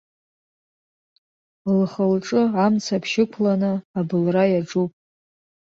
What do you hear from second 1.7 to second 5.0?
Лхы-лҿы амцаԥшь ықәланы абылра иаҿуп.